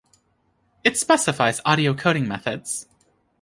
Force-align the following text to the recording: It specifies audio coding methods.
It 0.83 0.97
specifies 0.97 1.61
audio 1.63 1.93
coding 1.93 2.27
methods. 2.27 2.87